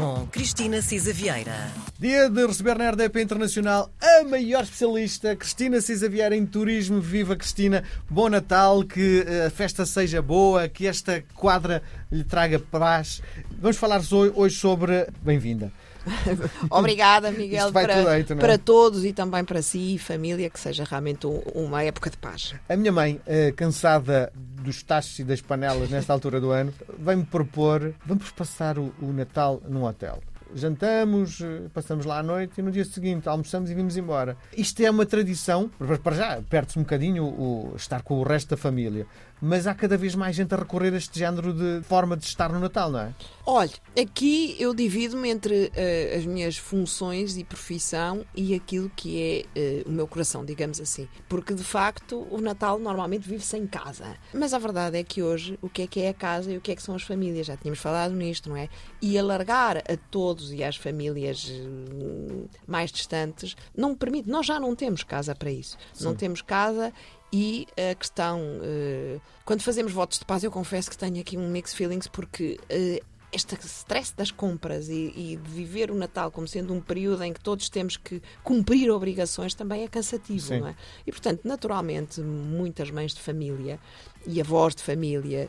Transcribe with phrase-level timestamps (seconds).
[0.00, 1.68] com Cristina Cisa Vieira.
[1.98, 7.00] Dia de receber na RDP Internacional a maior especialista, Cristina Cisa Vieira, em turismo.
[7.00, 12.58] Viva Cristina, bom Natal, que eh, a festa seja boa, que esta quadra lhe traga
[12.58, 13.20] paz.
[13.60, 14.00] Vamos falar
[14.34, 15.06] hoje sobre.
[15.22, 15.70] Bem-vinda.
[16.70, 18.22] Obrigada, Miguel, para, não é?
[18.22, 22.16] para todos e também para si e família, que seja realmente um- uma época de
[22.16, 22.54] paz.
[22.68, 27.24] A minha mãe, eh, cansada dos tachos e das panelas nesta altura do ano, vem-me
[27.24, 30.18] propor: vamos passar o, o Natal num hotel.
[30.52, 34.36] Jantamos, eh, passamos lá à noite e no dia seguinte almoçamos e vimos embora.
[34.56, 35.70] Isto é uma tradição,
[36.02, 39.06] para- já, perde-se um bocadinho o, estar com o resto da família,
[39.40, 42.52] mas há cada vez mais gente a recorrer a este género de forma de estar
[42.52, 43.14] no Natal, não é?
[43.46, 49.44] Olha, aqui eu divido-me entre eh, as minhas funções e profissão e aquilo que é
[49.58, 51.08] eh, o meu coração, digamos assim.
[51.28, 54.16] Porque de facto o Natal normalmente vive-se em casa.
[54.32, 56.60] Mas a verdade é que hoje o que é que é a casa e o
[56.60, 57.46] que é que são as famílias?
[57.46, 58.68] Já tínhamos falado nisto, não é?
[59.00, 64.28] E alargar a todos e às famílias eh, mais distantes não permite.
[64.28, 65.76] Nós já não temos casa para isso.
[66.00, 66.92] Não temos casa
[67.32, 71.48] e a questão, eh, quando fazemos votos de paz, eu confesso que tenho aqui um
[71.48, 73.00] mixed feelings porque eh,
[73.32, 77.32] este stress das compras e, e de viver o Natal como sendo um período em
[77.32, 80.60] que todos temos que cumprir obrigações também é cansativo, Sim.
[80.60, 80.76] não é?
[81.06, 83.78] E portanto, naturalmente, muitas mães de família
[84.26, 85.48] e avós de família,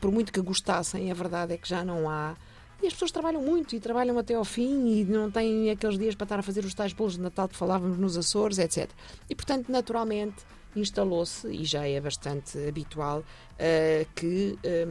[0.00, 2.34] por muito que gostassem, a verdade é que já não há.
[2.82, 6.16] E as pessoas trabalham muito e trabalham até ao fim e não têm aqueles dias
[6.16, 8.90] para estar a fazer os tais bolos de Natal que falávamos nos Açores, etc.
[9.30, 10.44] E, portanto, naturalmente,
[10.74, 13.22] instalou-se, e já é bastante habitual,
[13.56, 14.88] eh, que eh,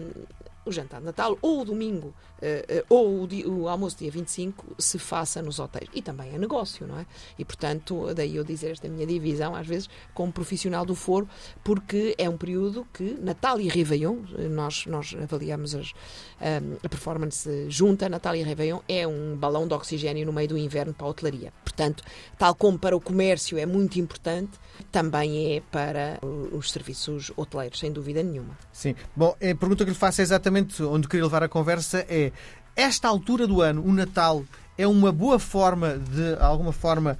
[0.65, 4.11] o jantar de Natal ou o domingo eh, eh, ou o, di- o almoço dia
[4.11, 5.89] 25 se faça nos hotéis.
[5.93, 7.05] E também é negócio, não é?
[7.37, 11.27] E, portanto, daí eu dizer esta minha divisão, às vezes, como profissional do foro,
[11.63, 15.93] porque é um período que Natal e Réveillon, eh, nós, nós avaliamos as,
[16.39, 20.57] ahm, a performance junta, Natal e Réveillon é um balão de oxigênio no meio do
[20.57, 21.51] inverno para a hotelaria.
[21.63, 22.03] Portanto,
[22.37, 24.51] tal como para o comércio é muito importante,
[24.91, 26.19] também é para
[26.51, 28.57] os serviços hoteleiros, sem dúvida nenhuma.
[28.71, 28.95] Sim.
[29.15, 30.50] Bom, a pergunta que lhe faço é exatamente
[30.81, 32.31] onde queria levar a conversa é
[32.75, 34.43] esta altura do ano, o Natal,
[34.77, 37.17] é uma boa forma de, alguma forma,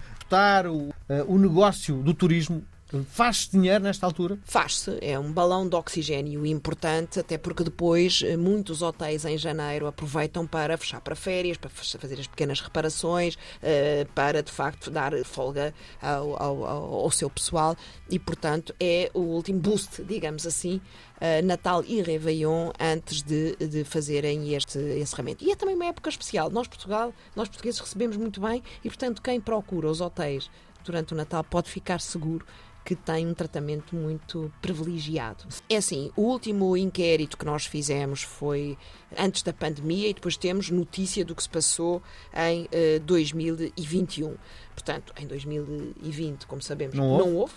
[0.68, 2.64] o, eh, o negócio do turismo?
[3.10, 4.38] Faz-se dinheiro nesta altura?
[4.44, 9.88] Faz-se, é um balão de oxigênio importante, até porque depois eh, muitos hotéis em janeiro
[9.88, 15.14] aproveitam para fechar para férias, para fazer as pequenas reparações, eh, para de facto dar
[15.24, 17.78] folga ao, ao- ao- ao seu pessoal
[18.10, 20.82] e, portanto, é o último boost, digamos assim,
[21.22, 25.46] eh, Natal e Réveillon antes de, de fazerem este encerramento.
[25.46, 26.50] E é também uma época especial.
[26.50, 30.50] Nós, Portugal, nós portugueses recebemos muito bem e, portanto, quem procura os hotéis
[30.84, 32.46] durante o Natal pode ficar seguro
[32.84, 35.46] que tem um tratamento muito privilegiado.
[35.70, 38.78] É assim, o último inquérito que nós fizemos foi
[39.18, 42.02] antes da pandemia e depois temos notícia do que se passou
[42.34, 44.36] em eh, 2021.
[44.74, 47.36] Portanto, em 2020, como sabemos, Não não houve?
[47.42, 47.54] houve.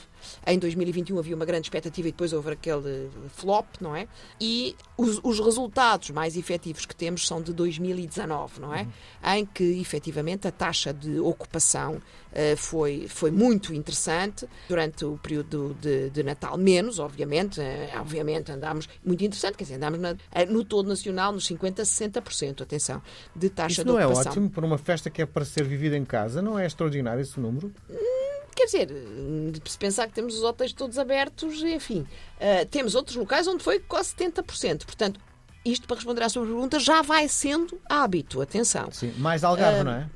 [0.47, 4.09] Em 2021 havia uma grande expectativa e depois houve aquele flop, não é?
[4.41, 8.87] E os, os resultados mais efetivos que temos são de 2019, não é?
[9.37, 12.01] Em que, efetivamente, a taxa de ocupação
[12.33, 17.61] eh, foi, foi muito interessante durante o período de, de Natal, menos, obviamente.
[17.61, 21.85] eh, obviamente, andámos muito interessante, quer dizer, andámos na- eh, no todo nacional nos 50%,
[21.85, 23.03] 60%, atenção,
[23.37, 24.33] de taxa Isso de não é ocupação.
[24.33, 26.41] ótimo para uma festa que é para ser vivida em casa?
[26.43, 27.73] Não é extraordinário esse número?
[28.55, 28.89] Quer dizer,
[29.65, 32.07] se pensar que temos os hotéis todos abertos, enfim,
[32.39, 34.85] eh, temos outros locais onde foi quase 70%.
[34.87, 35.19] Portanto,
[35.65, 38.91] isto para responder à sua pergunta já vai sendo hábito, atenção.
[38.93, 39.13] Sim.
[39.19, 40.11] Mais Algarve, Ah, não é?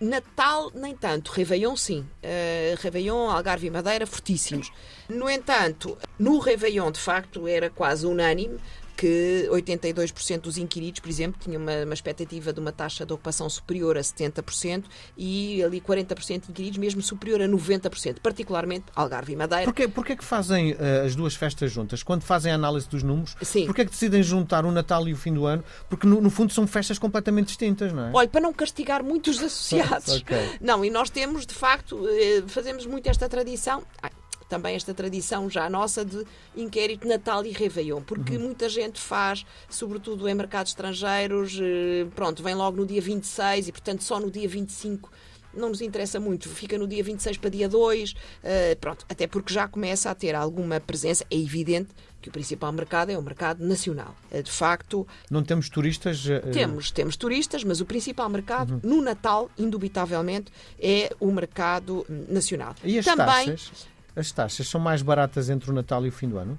[0.00, 1.30] Natal, nem tanto.
[1.32, 2.00] Réveillon, sim.
[2.22, 4.70] Uh, Réveillon, Algarve e Madeira, fortíssimos.
[5.08, 8.58] No entanto, no Réveillon, de facto, era quase unânime
[8.96, 13.48] que 82% dos inquiridos, por exemplo, tinham uma, uma expectativa de uma taxa de ocupação
[13.48, 14.84] superior a 70%
[15.16, 19.64] e ali 40% de inquiridos mesmo superior a 90%, particularmente Algarve e Madeira.
[19.64, 22.02] Porquê, porquê que fazem eh, as duas festas juntas?
[22.02, 23.66] Quando fazem a análise dos números, Sim.
[23.66, 25.62] porquê que decidem juntar o Natal e o fim do ano?
[25.88, 28.10] Porque, no, no fundo, são festas completamente distintas, não é?
[28.12, 30.14] Olha, para não castigar muito os associados.
[30.24, 30.58] Ok.
[30.60, 33.82] Não, e nós temos, de facto, eh, fazemos muito esta tradição.
[34.00, 34.10] ai,
[34.54, 36.24] também esta tradição já nossa de
[36.56, 42.54] inquérito Natal e Réveillon, porque muita gente faz, sobretudo em mercados estrangeiros, eh, pronto, vem
[42.54, 45.10] logo no dia 26 e, portanto, só no dia 25
[45.52, 48.14] não nos interessa muito, fica no dia 26 para dia 2,
[48.44, 51.90] eh, pronto, até porque já começa a ter alguma presença, é evidente
[52.20, 54.14] que o principal mercado é o mercado nacional.
[54.30, 56.24] Eh, De facto, Não temos turistas.
[56.52, 62.74] temos, temos turistas, mas o principal mercado no Natal, indubitavelmente, é o mercado nacional.
[62.82, 63.86] E as Também, taxas?
[64.16, 66.58] As taxas são mais baratas entre o Natal e o fim do ano?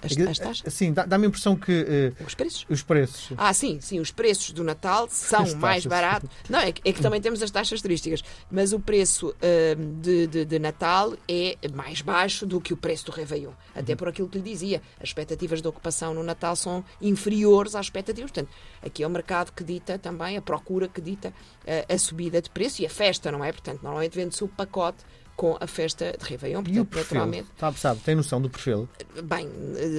[0.00, 0.72] as, as taxas?
[0.72, 1.84] Sim, dá- dá-me a impressão que
[2.16, 2.64] eh, Os preços?
[2.70, 3.32] os preços.
[3.36, 6.30] Ah, sim, sim, os preços do Natal são mais baratos.
[6.48, 9.34] Não, é que, é que também temos as taxas turísticas, mas o preço
[9.76, 13.50] hum, de, de- de Natal é mais baixo do que o preço do Réveillon.
[13.50, 13.54] Uhum.
[13.74, 17.86] Até por aquilo que lhe dizia, as expectativas de ocupação no Natal são inferiores às
[17.86, 18.30] expectativas.
[18.30, 18.50] Portanto,
[18.80, 21.34] aqui é o mercado que dita também, a procura que dita
[21.66, 23.52] eh, a subida de preço e a festa, não é?
[23.52, 25.04] Portanto, normalmente vende-se o pacote
[25.36, 27.04] com a festa de Réveillon, E o portanto, perfil?
[27.18, 27.48] naturalmente.
[27.58, 28.88] Sabe, sabe, tem noção do perfil?
[29.24, 29.48] Bem,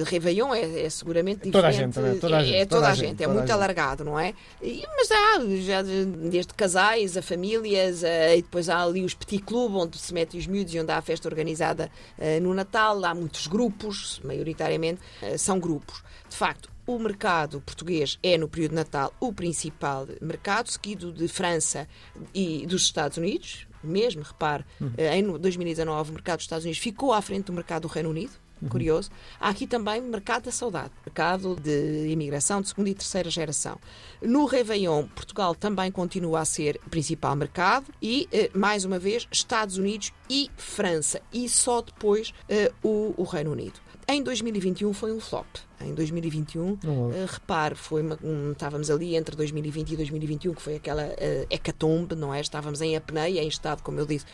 [0.06, 2.14] Réveillon é, é seguramente Toda a gente, não é?
[2.14, 3.52] Toda a é, gente, é toda a a gente, gente, é toda a muito gente.
[3.54, 4.32] alargado, não é?
[4.62, 9.12] E- mas há, já de- desde casais a famílias, eh, e depois há ali os
[9.14, 12.54] petit club, onde se metem os miúdos e onde há a festa organizada eh, no
[12.54, 13.04] Natal.
[13.04, 16.02] Há muitos grupos, maioritariamente eh, são grupos.
[16.30, 21.26] De facto, o mercado português é, no período de Natal, o principal mercado, seguido de
[21.28, 21.88] França
[22.34, 23.66] e dos Estados Unidos.
[23.84, 24.64] Mesmo, repare,
[24.96, 28.10] eh, em 2019 o mercado dos Estados Unidos ficou à frente do mercado do Reino
[28.10, 28.43] Unido.
[28.68, 29.10] Curioso.
[29.40, 33.78] Há aqui também mercado da saudade, mercado de imigração de segunda e terceira geração.
[34.22, 39.26] No Réveillon, Portugal também continua a ser o principal mercado e, eh, mais uma vez,
[39.30, 41.20] Estados Unidos e França.
[41.32, 43.80] E só depois eh, o, o Reino Unido.
[44.06, 45.46] Em 2021 foi um flop.
[45.80, 47.16] Em 2021, Não houve.
[47.16, 51.46] eh, repare, foi uma- um- estávamos ali entre 2020 e 2021, que foi aquela eh,
[51.50, 52.40] hecatombe, não é?
[52.40, 54.26] Estávamos em apneia, em estado, como eu disse,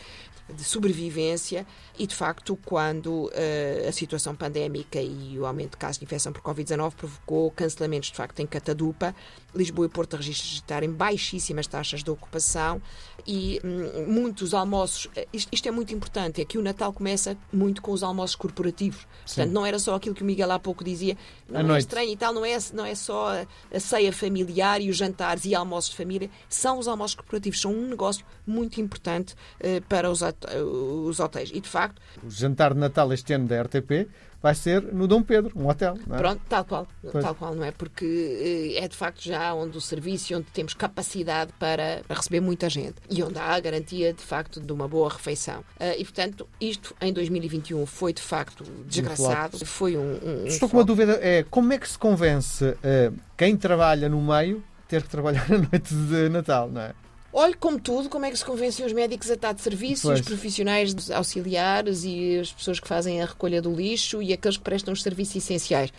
[0.53, 1.65] de sobrevivência
[1.97, 6.31] e, de facto, quando eh, a situação pandémica e o aumento de casos de infecção
[6.31, 9.15] por Covid-19 provocou cancelamentos, de facto, em Catadupa,
[9.55, 12.81] Lisboa e Porto registrarem baixíssimas taxas de ocupação
[13.27, 15.09] e hum, muitos almoços.
[15.15, 18.35] eh, Isto, isto é muito importante, é que o Natal começa muito com os almoços
[18.35, 19.05] corporativos.
[19.25, 21.17] Portanto, não era só aquilo que o Miguel há pouco dizia,
[21.49, 23.29] não é estranho e tal, não é, não é só
[23.73, 27.71] a, ceia familiar e os jantares e almoços de família, são os almoços corporativos, são
[27.73, 30.47] um negócio muito importante eh, para os, hot-
[31.05, 31.51] os hotéis.
[31.53, 34.00] E, de facto, O jantar de Natal este ano da RTP
[34.41, 35.97] vai ser no Dom Pedro, um hotel.
[36.11, 36.17] É?
[36.17, 37.23] Pronto, tal qual, Pois.
[37.23, 37.71] tal qual, não é?
[37.71, 42.39] Porque eh, é de facto já onde o serviço onde temos capacidade para, para receber
[42.39, 45.63] muita gente e onde há a garantia de facto de uma boa refeição.
[45.79, 50.01] Ah, e portanto, isto em 2021 foi de facto desgraçado, foi um.
[50.01, 54.09] um- um Estou com uma dúvida, é como é que se convence eh, quem trabalha
[54.09, 56.93] no meio ter que trabalhar na noite de Natal, não é?
[57.33, 60.19] Olhe, como tudo, como é que se convencem os médicos a estar de serviço, Pois.
[60.19, 64.63] os profissionais auxiliares e as pessoas que fazem a recolha do lixo e aqueles que
[64.63, 65.91] prestam os serviços essenciais.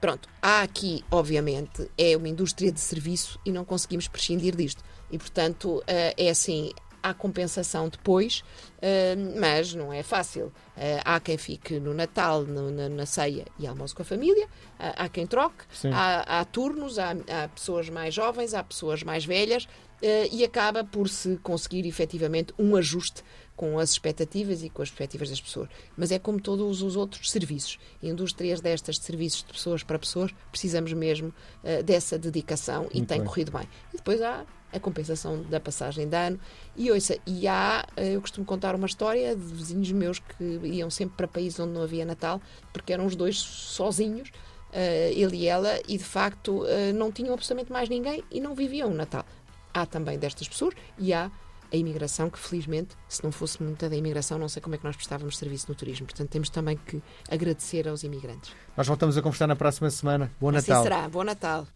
[0.00, 4.82] Pronto, há aqui, obviamente, é uma indústria de serviço e não conseguimos prescindir disto.
[5.12, 8.42] E, portanto, eh, é assim, há compensação depois,
[8.82, 10.52] eh, mas não é fácil.
[10.76, 14.46] Eh, Há quem fique no Natal, no- na, na ceia e almoço com a família,
[14.78, 19.24] há há quem troque, há, há turnos, há, há pessoas mais jovens, há pessoas mais
[19.24, 19.66] velhas,
[20.02, 23.22] eh, e acaba por se conseguir efetivamente um ajuste
[23.56, 25.68] com as expectativas e com as perspectivas das pessoas.
[25.94, 27.78] Mas é como todos os outros serviços.
[28.02, 31.32] Indústrias destas de serviços de pessoas para pessoas, precisamos mesmo
[31.62, 33.26] eh, dessa dedicação e Muito tem bem.
[33.26, 33.68] corrido bem.
[33.92, 36.38] E depois há a compensação da passagem de ano.
[36.76, 40.90] E ouça, e há, eh, eu costumo contar uma história de vizinhos meus que iam
[40.90, 42.40] sempre para países onde não havia Natal,
[42.72, 44.30] porque eram os dois sozinhos,
[44.72, 48.54] eh, ele e ela, e de facto eh, não tinham absolutamente mais ninguém e não
[48.54, 49.24] viviam o Natal.
[49.72, 51.30] Há também destas pessoas e há
[51.72, 54.84] a imigração, que felizmente, se não fosse muita da imigração, não sei como é que
[54.84, 56.06] nós prestávamos serviço no turismo.
[56.06, 57.00] Portanto, temos também que
[57.30, 58.52] agradecer aos imigrantes.
[58.76, 60.32] Nós voltamos a conversar na próxima semana.
[60.40, 60.82] Bom Assim Natal.
[60.82, 61.08] será.
[61.08, 61.68] Bom Natal.